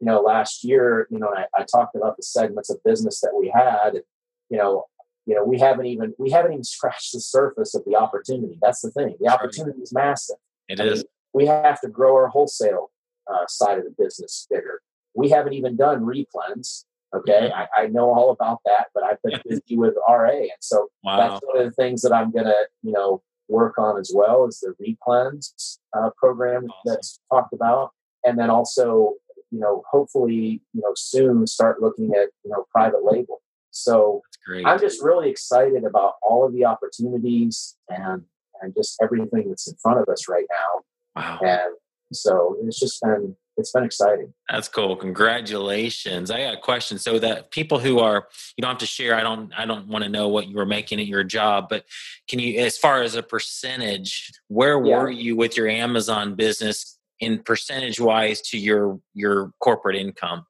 [0.00, 3.32] you know, last year, you know, I, I talked about the segments of business that
[3.38, 4.04] we had, and,
[4.48, 4.84] you know,
[5.26, 8.58] you know, we haven't even we haven't even scratched the surface of the opportunity.
[8.62, 9.16] That's the thing.
[9.20, 9.34] The Right.
[9.34, 10.36] opportunity is massive.
[10.68, 11.02] It I mean,
[11.34, 12.90] we have to grow our wholesale
[13.30, 14.80] uh, side of the business bigger.
[15.14, 16.84] We haven't even done replens.
[17.14, 17.52] Okay, Mhm.
[17.76, 21.16] I, I know all about that, but I've been busy with RA, and so Wow.
[21.16, 24.60] that's one of the things that I'm gonna, you know, work on as well is
[24.60, 26.80] the replens uh, program Awesome.
[26.84, 27.92] that's talked about,
[28.24, 29.14] and then also,
[29.50, 33.40] you know, hopefully, you know, soon start looking at, you know, private label.
[33.70, 34.22] So
[34.66, 38.24] I'm just really excited about all of the opportunities and
[38.60, 40.82] and just everything that's in front of us right now.
[41.16, 41.38] wow.
[41.42, 41.74] And
[42.12, 44.32] so it's just been it's been exciting.
[44.48, 44.96] That's cool.
[44.96, 46.30] Congratulations.
[46.30, 46.98] I got a question.
[46.98, 50.04] So that people who are you don't have to share, I don't I don't want
[50.04, 51.84] to know what you were making at your job, but
[52.28, 55.02] can you as far as a percentage, where Yeah.
[55.02, 60.46] were you with your Amazon business in percentage wise to your your corporate income?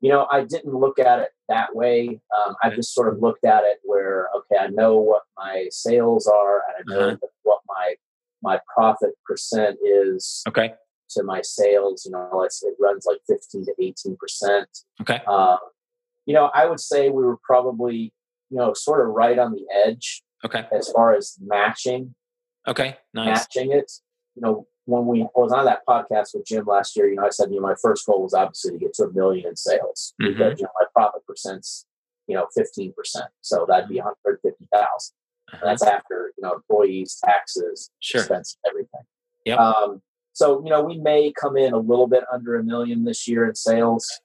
[0.00, 2.20] You know, I didn't look at it that way.
[2.38, 6.26] Um, I just sort of looked at it where okay, I know what my sales
[6.26, 7.16] are and I know Uh-huh.
[7.44, 7.94] what my
[8.42, 10.74] my profit percent is Okay.
[11.10, 12.04] To my sales.
[12.04, 14.68] You know, it's, it runs like 15 to 18 percent.
[15.00, 15.20] Okay.
[15.26, 15.56] Uh,
[16.24, 18.12] you know, I would say we were probably,
[18.50, 20.66] you know, sort of right on the edge Okay.
[20.72, 22.14] as far as matching
[22.68, 22.96] Okay.
[23.14, 23.26] Nice.
[23.54, 23.90] matching it.
[24.34, 27.30] You know, when we was on that podcast with Jim last year, you know, I
[27.30, 30.14] said, you know, my first goal was obviously to get to a million in sales
[30.20, 30.28] Mhm.
[30.34, 31.86] because you know my profit percent's
[32.28, 35.14] you know fifteen percent, so that'd be one hundred fifty thousand.
[35.52, 35.60] Uh-huh.
[35.64, 38.20] That's after you know employees, taxes, Sure.
[38.20, 39.02] expense, everything.
[39.44, 39.56] Yeah.
[39.56, 40.02] Um,
[40.36, 43.48] so you know, we may come in a little bit under a million this year
[43.48, 44.20] in sales,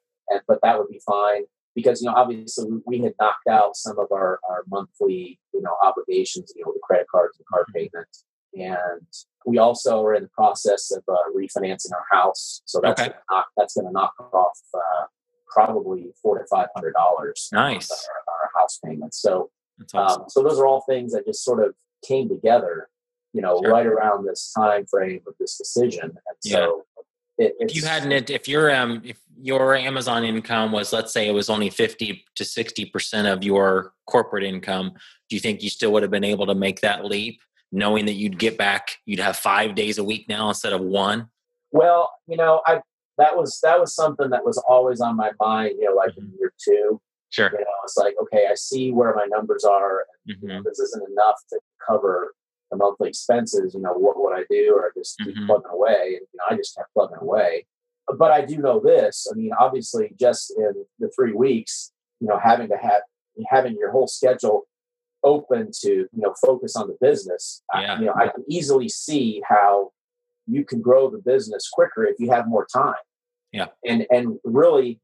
[0.45, 1.43] but that would be fine
[1.73, 5.71] because you know obviously we, had knocked out some of our our monthly you know
[5.81, 9.07] obligations, you know, the credit cards and card payments, and
[9.45, 12.61] we also are in the process of uh, refinancing our house.
[12.65, 13.09] So that's Okay.
[13.11, 15.05] gonna knock, that's going to knock off uh,
[15.47, 17.47] probably four to five hundred dollars.
[17.53, 17.89] Nice.
[17.89, 19.21] Our, our house payments.
[19.21, 19.49] So
[19.93, 20.23] awesome.
[20.23, 21.73] um, so those are all things that just sort of
[22.05, 22.89] came together,
[23.33, 23.71] you know, Sure.
[23.71, 26.03] right around this time frame of this decision.
[26.03, 26.83] And so
[27.37, 31.31] it, if you hadn't, if your um, if your Amazon income was, let's say, it
[31.31, 34.91] was only fifty to sixty percent of your corporate income,
[35.29, 37.41] do you think you still would have been able to make that leap,
[37.71, 41.29] knowing that you'd get back, you'd have five days a week now instead of one?
[41.71, 42.81] well, you know, I
[43.17, 45.75] that was that was something that was always on my mind.
[45.79, 47.49] You know, like in year two, Sure.
[47.51, 50.05] you know, it's like okay, I see where my numbers are.
[50.27, 52.33] And, you know, hmm this isn't enough to cover
[52.71, 53.73] the monthly expenses.
[53.73, 54.73] You know, what would I do?
[54.75, 55.45] Or just keep Mhm.
[55.47, 56.17] plugging away?
[56.17, 57.67] And you know, I just kept plugging away.
[58.17, 59.27] But I do know this.
[59.31, 63.03] I mean, obviously, just in the three weeks, you know, having to have
[63.49, 64.67] having your whole schedule
[65.23, 67.61] open to you know focus on the business.
[67.71, 67.99] I- Yeah.
[67.99, 69.91] you know, I can easily see how
[70.47, 73.01] you can grow the business quicker if you have more time.
[73.51, 73.67] Yeah.
[73.85, 74.99] And and really,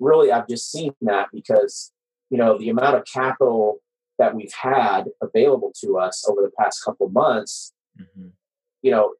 [0.00, 1.92] really, I've just seen that because
[2.30, 3.80] you know the amount of capital
[4.18, 7.72] that we've had available to us over the past couple of months.
[7.96, 8.28] hmm
[8.82, 9.14] You know,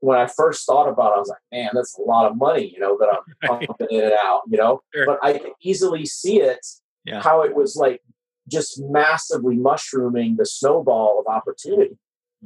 [0.00, 2.72] when I first thought about, it, I was like, man, that's a lot of money.
[2.74, 4.42] You know, that I'm pumping in and out.
[4.50, 5.06] You know, Sure.
[5.06, 6.64] but I can easily see it
[7.04, 7.22] Yeah.
[7.22, 8.00] how it was like
[8.48, 11.96] just massively mushrooming the snowball of opportunity.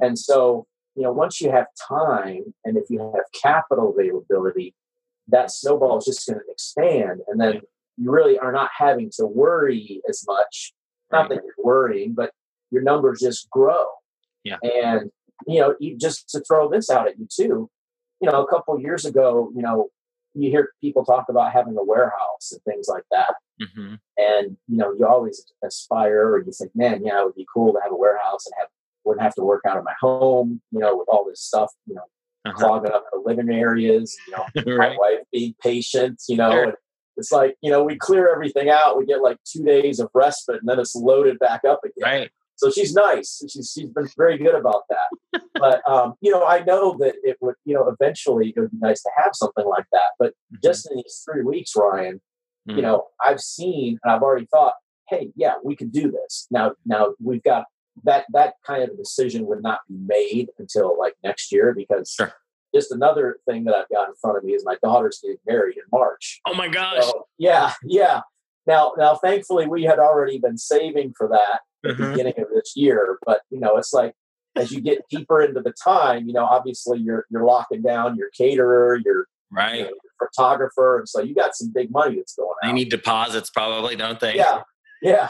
[0.01, 4.75] And so, you know, once you have time and if you have capital availability,
[5.29, 7.21] that snowball is just going to expand.
[7.29, 7.63] And then
[7.97, 10.75] you really are not having to worry as much.
[11.13, 12.33] Not that you're worrying, but
[12.71, 13.85] your numbers just grow.
[14.45, 14.57] Yeah.
[14.63, 15.11] And,
[15.47, 17.71] you know, just to throw this out at you too,
[18.21, 19.89] you know, a couple of years ago, you know,
[20.35, 23.35] you hear people talk about having a warehouse and things like that
[23.73, 27.47] hmm and you know you always aspire or you think man yeah it would be
[27.55, 28.69] cool to have a warehouse and have
[29.05, 31.95] wouldn't have to work out of my home you know with all this stuff you
[31.95, 32.03] know
[32.45, 32.53] Uh-huh.
[32.59, 34.45] clogging up the living areas you know
[34.77, 34.91] right.
[34.91, 36.65] my wife being patient you know Sure.
[36.65, 36.73] and
[37.17, 40.61] it's like you know we clear everything out we get like two days of respite
[40.61, 42.31] and then it's loaded back up again Right.
[42.57, 46.61] so she's nice she's, she's been very good about that but um, you know i
[46.65, 49.87] know that it would you know eventually it would be nice to have something like
[49.93, 50.63] that but Mhm.
[50.63, 52.21] just in these three weeks ryan
[52.69, 52.77] Mhm.
[52.77, 54.75] you know i've seen and i've already thought
[55.09, 57.65] hey yeah we could do this now now we've got
[58.05, 62.33] that that kind of decision would not be made until like next year because Sure.
[62.77, 65.77] Just another thing that i've got in front of me is my daughter's getting married
[65.77, 67.03] in march Oh my gosh.
[67.05, 68.21] so, yeah yeah
[68.67, 72.11] now now thankfully we had already been saving for that at the Mhm.
[72.13, 74.13] beginning of this year but you know it's like
[74.57, 78.31] as you get deeper into the time you know obviously you're you're locking down your
[78.37, 79.81] caterer your, you Right.
[79.85, 82.91] know, your photographer and so you got some big money that's going They out need
[82.91, 84.35] deposits, probably, don't they?
[84.37, 84.63] yeah
[85.03, 85.29] yeah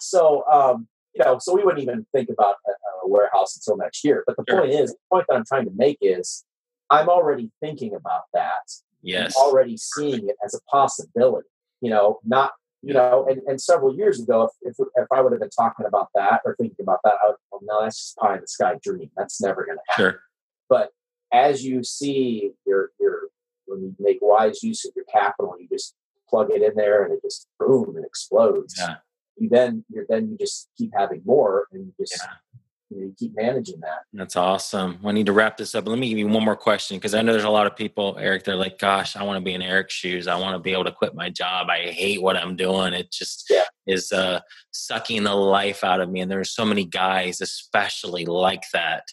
[0.00, 2.70] so um you know so we wouldn't even think about a,
[3.06, 4.60] a warehouse until next year but the Sure.
[4.60, 6.44] point is the point that i'm trying to make is
[6.90, 8.62] i'm already thinking about that
[9.00, 9.34] Yes.
[9.38, 11.48] I'm already seeing it as a possibility
[11.80, 15.32] you know not you know and, and several years ago if, if, if i would
[15.32, 18.16] have been talking about that or thinking about that i would well no that's just
[18.16, 20.20] pie in the sky dream that's never going to happen Sure.
[20.68, 20.90] but
[21.32, 23.28] as you see your your
[23.66, 25.94] when you make wise use of your capital you just
[26.28, 28.96] plug it in there and it just boom and explodes Yeah.
[29.36, 32.32] you then you're then you just keep having more and you just Yeah.
[32.90, 34.98] You, know, you keep managing that That's awesome.
[35.02, 35.86] We need to wrap this up.
[35.86, 38.16] Let me give you one more question because I know there's a lot of people,
[38.18, 40.26] Eric, they're like, gosh, I want to be in Eric's shoes.
[40.26, 41.68] I want to be able to quit my job.
[41.68, 42.94] I hate what I'm doing.
[42.94, 43.64] It just Yeah.
[43.86, 46.20] is uh, sucking the life out of me.
[46.20, 49.04] And there's so many guys, especially like that.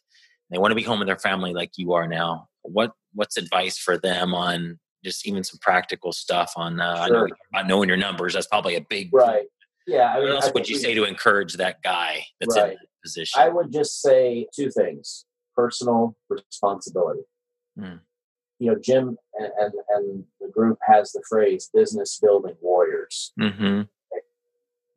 [0.52, 2.48] They want to be home with their family like you are now.
[2.62, 7.28] What What's advice for them on just even some practical stuff on uh, I know
[7.28, 7.30] Sure.
[7.54, 8.34] about knowing your numbers?
[8.34, 9.46] That's probably a big right
[9.88, 12.76] yeah I What mean, else I would you say to encourage that guy that's Right.
[12.78, 13.42] that position?
[13.42, 17.22] I would just say two things: personal responsibility.
[17.80, 17.98] Hmm.
[18.60, 23.82] You know, Jim and, and and the group has the phrase "business building warriors." hmm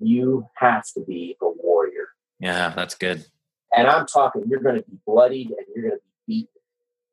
[0.01, 3.25] You have to be a warrior, Yeah, that's good.
[3.77, 4.45] and I'm talking.
[4.49, 6.49] You're going to be bloodied and you're going to be beaten.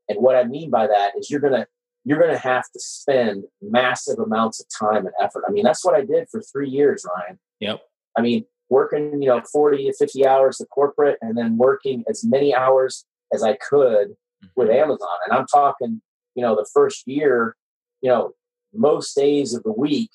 [0.07, 1.65] And what I mean by that is you're gonna
[2.03, 5.43] you're gonna have to spend massive amounts of time and effort.
[5.47, 7.39] I mean, that's what I did for three years, Ryan.
[7.59, 7.81] Yep.
[8.15, 12.23] I mean, working, you know, 40 to 50 hours to corporate and then working as
[12.23, 14.47] many hours as I could mm-hmm.
[14.55, 15.17] with Amazon.
[15.25, 16.01] And I'm talking,
[16.35, 17.55] you know, the first year,
[18.01, 18.31] you know,
[18.73, 20.11] most days of the week,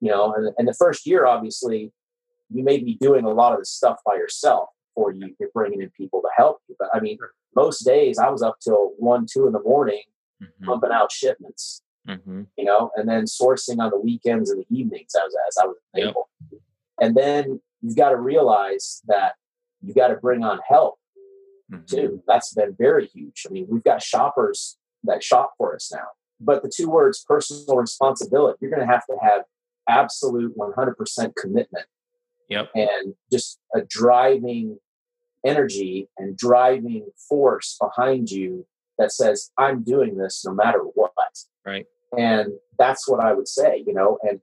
[0.00, 1.92] you know, and, and the first year, obviously,
[2.50, 5.82] you may be doing a lot of the stuff by yourself before you, you're bringing
[5.82, 6.76] in people to help you.
[6.78, 7.18] But I mean,
[7.54, 10.02] most days I was up till one, two in the morning,
[10.42, 10.64] mm-hmm.
[10.64, 12.42] pumping out shipments, mm-hmm.
[12.56, 15.76] you know, and then sourcing on the weekends and the evenings as, as I was
[15.96, 16.28] able.
[16.52, 16.60] Yep.
[17.00, 19.34] And then you've got to realize that
[19.82, 20.98] you've got to bring on help
[21.72, 21.84] mm-hmm.
[21.84, 22.22] too.
[22.26, 23.46] That's been very huge.
[23.48, 26.06] I mean, we've got shoppers that shop for us now.
[26.40, 29.42] But the two words personal responsibility, you're going to have to have
[29.88, 31.86] absolute 100% commitment.
[32.48, 32.70] Yep.
[32.74, 34.78] And just a driving
[35.44, 38.66] energy and driving force behind you
[38.98, 41.12] that says, I'm doing this no matter what.
[41.64, 41.86] Right.
[42.16, 44.40] And that's what I would say, you know, and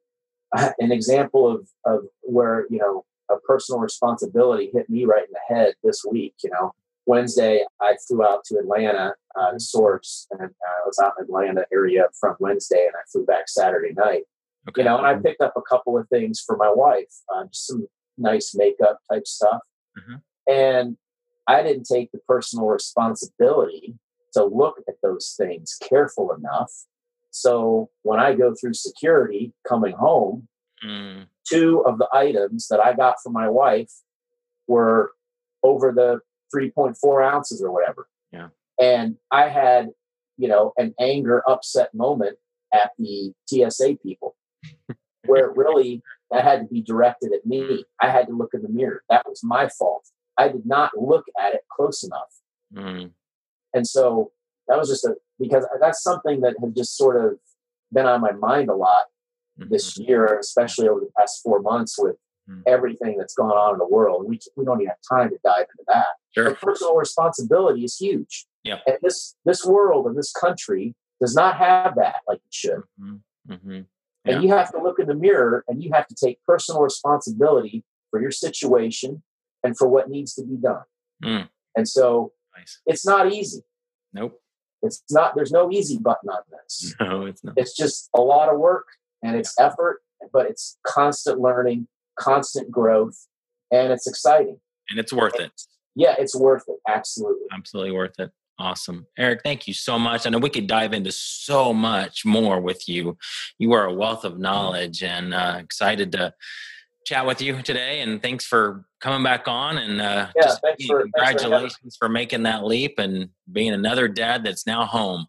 [0.80, 5.56] an example of, of where, you know, a personal responsibility hit me right in the
[5.56, 6.74] head this week, you know,
[7.06, 11.26] Wednesday, I flew out to Atlanta uh, to source, and uh, I was out in
[11.26, 14.24] Atlanta area from Wednesday, and I flew back Saturday night.
[14.70, 14.82] Okay.
[14.82, 17.68] You know, and I picked up a couple of things for my wife, uh, just
[17.68, 19.60] some nice makeup type stuff,
[20.00, 20.16] mm-hmm.
[20.52, 20.98] and
[21.48, 23.96] I didn't take the personal responsibility
[24.34, 26.72] to look at those things careful enough.
[27.32, 30.48] So when I go through security coming home,
[30.86, 31.26] mm.
[31.48, 33.92] Two of the items that I got for my wife
[34.68, 35.12] were
[35.64, 36.20] over the
[36.56, 38.08] 3.4 ounces or whatever.
[38.32, 38.50] Yeah.
[38.80, 39.90] And I had,
[40.38, 42.38] you know, an anger upset moment
[42.74, 44.36] at the TSA people
[45.26, 46.02] where really
[46.32, 47.86] that had to be directed at me.
[48.02, 49.04] I had to look in the mirror.
[49.10, 50.08] That was my fault.
[50.38, 52.42] I did not look at it close enough.
[52.74, 53.12] Mm.
[53.74, 54.32] And so
[54.68, 57.38] that was just a, because that's something that had just sort of
[57.92, 59.04] been on my mind a lot
[59.60, 59.72] mm-hmm.
[59.72, 62.16] this year, especially over the past four months with
[62.50, 62.62] mm.
[62.68, 64.26] everything that's gone on in the world.
[64.28, 66.06] We, we don't even have time to dive into that.
[66.32, 66.50] Sure.
[66.50, 68.46] But personal responsibility is huge.
[68.64, 68.80] Yeah.
[68.88, 72.82] And this this world and this country does not have that like it should.
[73.00, 73.54] Mm-hmm.
[73.54, 73.82] Mm-hmm.
[74.26, 74.36] Yeah.
[74.36, 77.84] And you have to look in the mirror and you have to take personal responsibility
[78.10, 79.22] for your situation
[79.64, 80.84] and for what needs to be done.
[81.24, 81.50] Mm.
[81.76, 82.80] And so nice.
[82.86, 83.62] it's not easy.
[84.14, 84.40] Nope.
[84.82, 86.94] It's not, there's no easy button on this.
[87.00, 87.54] No, it's not.
[87.58, 88.88] It's just a lot of work
[89.24, 89.68] and it's yeah.
[89.68, 91.88] effort, but it's constant learning,
[92.20, 93.28] constant growth,
[93.72, 94.60] and it's exciting.
[94.90, 95.62] And it's worth and it.
[95.96, 96.78] Yeah, it's worth it.
[96.88, 97.48] Absolutely.
[97.52, 98.32] Absolutely worth it.
[98.60, 99.08] Awesome.
[99.18, 100.26] Eric, thank you so much.
[100.26, 103.18] I know we could dive into so much more with you.
[103.58, 106.34] You are a wealth of knowledge and uh, excited to
[107.06, 108.02] chat with you today.
[108.02, 109.78] And thanks for coming back on.
[109.78, 114.44] And uh, yeah, just for, congratulations for, for making that leap and being another dad
[114.44, 115.28] that's now home.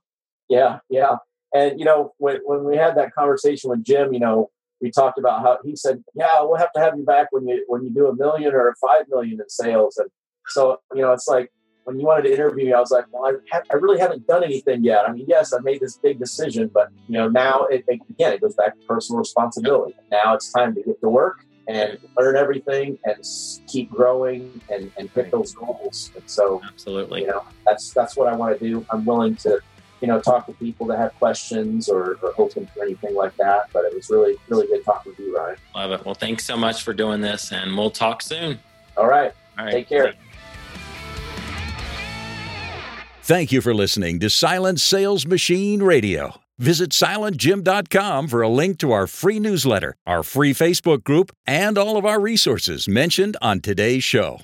[0.49, 1.17] Yeah, yeah.
[1.55, 5.19] And, you know, when, when we had that conversation with Jim, you know, we talked
[5.19, 7.91] about how he said, "Yeah, we'll have to have you back when you when you
[7.91, 10.11] do a million or five million in sales." And
[10.49, 11.51] so, you know, it's like
[11.85, 14.27] when you wanted to interview me, I was like, well, I, ha- I really haven't
[14.27, 15.09] done anything yet.
[15.09, 18.41] I mean, yes, I made this big decision, but you know, now it, again, it
[18.41, 19.95] goes back to personal responsibility.
[20.11, 23.17] Now it's time to get to work and learn everything and
[23.67, 26.11] keep growing and, and hit those goals.
[26.15, 28.85] And so, absolutely, you know, that's that's what I want to do.
[28.91, 29.61] I'm willing to,
[30.01, 33.71] you know, talk to people that have questions or, or open for anything like that.
[33.73, 35.57] But it was really, really good talking with you, Ryan.
[35.75, 36.05] Love it.
[36.05, 38.59] Well, thanks so much for doing this, and we'll talk soon.
[38.97, 39.33] All right.
[39.59, 39.73] All right.
[39.73, 40.15] Take care.
[43.23, 46.35] Thank you for listening to Silent Sales Machine Radio.
[46.59, 51.97] Visit silentjim.com for a link to our free newsletter, our free Facebook group, and all
[51.97, 54.41] of our resources mentioned on today's show.